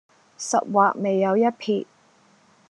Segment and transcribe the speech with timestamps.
[0.39, 1.85] 十劃未有一撇